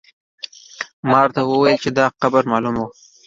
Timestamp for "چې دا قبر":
1.83-2.43